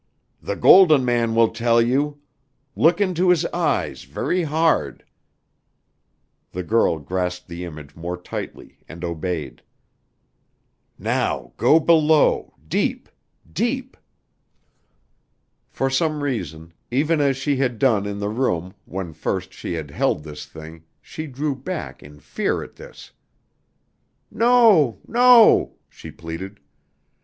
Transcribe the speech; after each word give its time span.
"The 0.41 0.55
Golden 0.55 1.05
Man 1.05 1.35
will 1.35 1.49
tell 1.49 1.79
you. 1.79 2.21
Look 2.75 2.99
into 2.99 3.29
his 3.29 3.45
eyes 3.53 4.05
very 4.05 4.41
hard." 4.41 5.05
The 6.53 6.63
girl 6.63 6.97
grasped 6.97 7.47
the 7.47 7.63
image 7.65 7.95
more 7.95 8.17
tightly 8.19 8.79
and 8.89 9.03
obeyed. 9.03 9.61
"Now 10.97 11.53
go 11.55 11.79
below, 11.79 12.55
deep 12.67 13.09
deep." 13.53 13.95
For 15.69 15.87
some 15.87 16.23
reason, 16.23 16.73
even 16.89 17.21
as 17.21 17.37
she 17.37 17.57
had 17.57 17.77
done 17.77 18.07
in 18.07 18.17
the 18.17 18.29
room 18.29 18.73
when 18.85 19.13
first 19.13 19.53
she 19.53 19.73
had 19.73 19.91
held 19.91 20.23
this 20.23 20.47
thing, 20.47 20.83
she 20.99 21.27
drew 21.27 21.55
back 21.55 22.01
in 22.01 22.19
fear 22.19 22.63
at 22.63 22.75
this. 22.75 23.11
"No! 24.31 24.99
No!" 25.07 25.75
she 25.89 26.09
pleaded. 26.09 26.59